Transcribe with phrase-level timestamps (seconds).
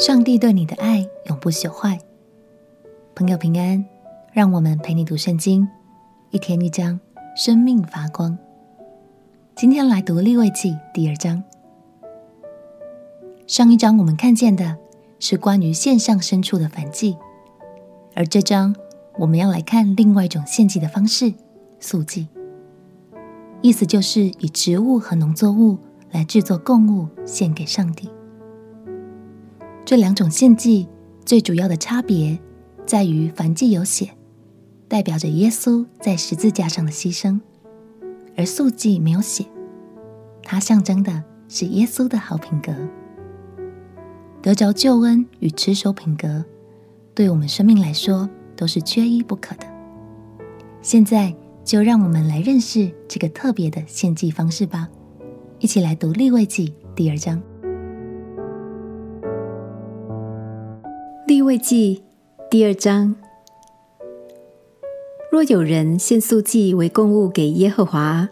[0.00, 2.00] 上帝对你的爱永不朽坏。
[3.14, 3.84] 朋友平安，
[4.32, 5.68] 让我们陪你读圣经，
[6.30, 6.98] 一天一章，
[7.36, 8.38] 生命发光。
[9.54, 11.44] 今天来读利未记第二章。
[13.46, 14.78] 上一章我们看见的
[15.18, 17.18] 是关于献上牲畜的燔祭，
[18.14, 18.74] 而这章
[19.18, 21.34] 我们要来看另外一种献祭的方式——
[21.78, 22.26] 素祭。
[23.60, 25.76] 意思就是以植物和农作物
[26.10, 28.08] 来制作供物献给上帝。
[29.84, 30.88] 这两种献祭
[31.24, 32.38] 最主要的差别
[32.86, 34.10] 在于，凡祭有血，
[34.88, 37.40] 代表着耶稣在十字架上的牺牲；
[38.36, 39.44] 而素祭没有血，
[40.42, 42.72] 它象征的是耶稣的好品格。
[44.42, 46.44] 得着救恩与持守品格，
[47.14, 49.66] 对我们生命来说都是缺一不可的。
[50.82, 51.34] 现在。
[51.62, 54.88] 就让我们来认识这个特别的献祭方式吧。
[55.60, 57.40] 一起来读利未记第二章。
[61.30, 62.02] 利未记
[62.50, 63.14] 第二章：
[65.30, 68.28] 若有人献素祭为供物给耶和华，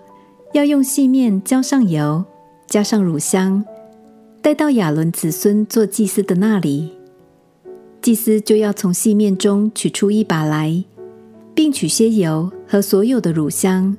[0.53, 2.25] 要用细面浇上油，
[2.67, 3.65] 加上乳香，
[4.43, 6.91] 带到亚伦子孙做祭司的那里。
[8.03, 10.83] 祭司就要从细面中取出一把来。
[11.55, 13.97] 并取些油和所有的乳香，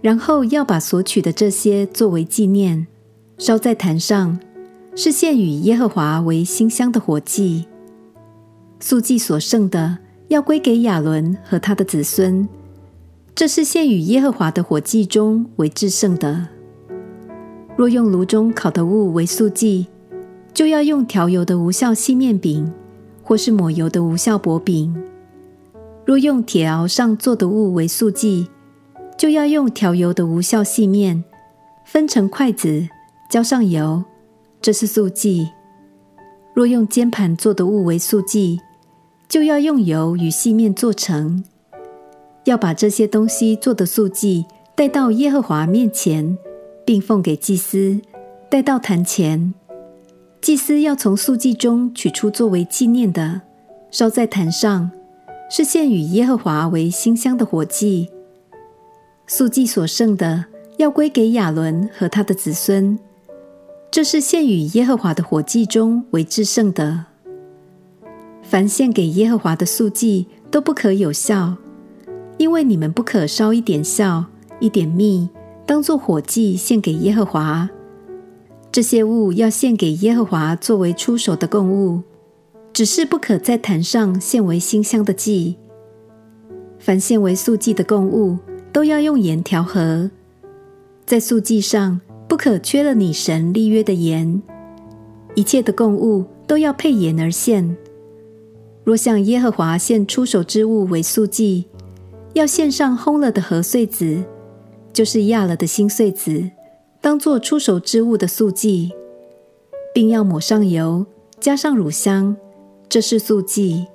[0.00, 2.88] 然后要把所取的这些作为纪念，
[3.38, 4.40] 烧在坛上，
[4.96, 7.66] 是献与耶和华为馨香的火祭。
[8.78, 12.46] 素祭所剩的要归给亚伦和他的子孙，
[13.34, 16.48] 这是献与耶和华的火祭中为至圣的。
[17.76, 19.86] 若用炉中烤的物为素祭，
[20.52, 22.72] 就要用调油的无效细面饼，
[23.22, 24.94] 或是抹油的无效薄饼。
[26.04, 28.48] 若用铁鏊上做的物为素祭，
[29.18, 31.24] 就要用调油的无效细面，
[31.84, 32.88] 分成筷子，
[33.30, 34.04] 浇上油，
[34.60, 35.48] 这是素祭。
[36.54, 38.60] 若用煎盘做的物为素祭，
[39.28, 41.44] 就要用油与细面做成。
[42.44, 46.38] 要把这些东西做的素祭带到耶和华面前，
[46.84, 48.00] 并奉给祭司，
[48.50, 49.52] 带到坛前。
[50.40, 53.40] 祭司要从素祭中取出作为纪念的，
[53.90, 54.90] 烧在坛上。
[55.48, 58.10] 是献与耶和华为馨香的火祭，
[59.28, 62.98] 素祭所剩的要归给亚伦和他的子孙，
[63.88, 67.06] 这是献与耶和华的火祭中为至圣的。
[68.48, 71.56] 凡献给耶和华的素祭都不可有酵，
[72.38, 74.24] 因为你们不可烧一点酵、
[74.60, 75.28] 一点蜜，
[75.66, 77.68] 当作火祭献给耶和华。
[78.70, 82.02] 这些物要献给耶和华作为出手的供物。
[82.72, 85.56] 只是不可在坛上献为馨香的祭。
[86.78, 88.36] 凡献为素祭的供物，
[88.70, 90.10] 都要用盐调和。
[91.06, 91.98] 在素祭上
[92.28, 94.42] 不可缺了你神立约的盐。
[95.34, 97.76] 一切的供物都要配盐而献。
[98.86, 101.64] 若向耶和华献出手之物为素祭，
[102.34, 104.22] 要献上烘了的和穗子，
[104.92, 106.50] 就是压了的新穗子，
[107.00, 108.92] 当作出手之物的素祭，
[109.92, 111.04] 并要抹上油，
[111.40, 112.36] 加上乳香。
[112.88, 113.88] 这是素祭，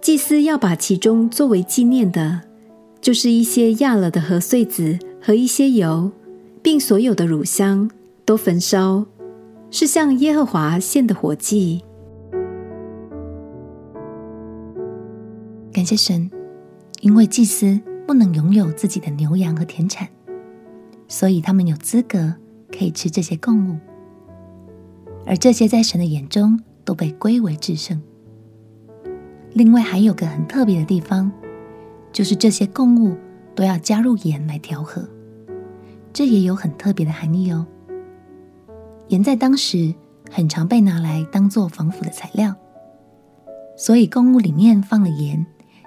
[0.00, 2.40] 祭司要把其中作为纪念的，
[3.00, 6.10] 就是一些压了的和穗子和一些油，
[6.60, 7.88] 并所有的乳香
[8.24, 9.06] 都焚烧，
[9.70, 11.82] 是向耶和华献的火祭。
[15.86, 16.28] 谢神，
[17.00, 20.08] 因为祭司不能拥有自己的牛羊和田产，
[21.06, 22.34] 所以他们有资格
[22.76, 23.78] 可以吃这些供物，
[25.24, 26.60] 而这些在神的眼中。
[26.86, 28.00] 都被归为至圣。
[29.54, 31.32] 另外还有个很特别的地方，
[32.12, 33.16] 就是这些供物
[33.56, 35.04] 都要加入盐来调和，
[36.12, 37.66] 这也有很特别的含义哦。
[39.08, 39.92] 盐在当时
[40.30, 42.54] 很常被拿来当做防腐的材料，
[43.76, 45.44] 所以供物里面放了盐，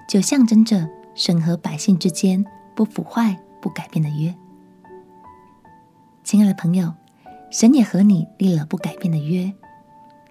[0.10, 2.44] 就象征着神和百姓之间
[2.76, 4.34] 不腐坏、不改变的约。
[6.24, 6.92] 亲爱的朋友，
[7.52, 9.54] 神也和你立了不改变的约。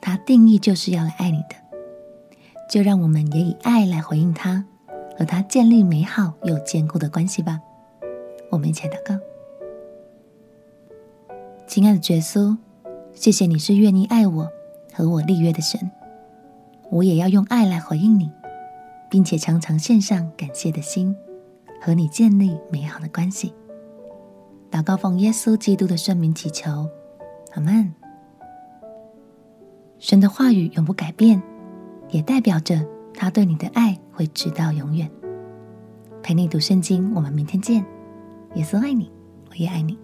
[0.01, 1.55] 他定义就是要来爱你的，
[2.69, 4.65] 就让我们也以爱来回应他，
[5.17, 7.61] 和他建立美好又坚固的关系吧。
[8.51, 9.17] 我们一起祷告：
[11.69, 12.57] 亲爱的耶稣，
[13.13, 14.49] 谢谢你是愿意爱我
[14.93, 15.89] 和我立约的神，
[16.91, 18.29] 我也要用爱来回应你，
[19.11, 21.15] 并且常常献上感谢的心，
[21.81, 23.55] 和你建立美好的关系。
[24.71, 26.89] 祷告奉耶稣基督的圣名祈求，
[27.53, 27.93] 阿门。
[29.99, 31.43] 神的话语永不改变，
[32.11, 35.11] 也代表着他对你的爱会直到永远。
[36.23, 37.85] 陪你读圣经，我们明天见。
[38.55, 39.11] 耶稣爱你，
[39.51, 39.99] 我也爱你。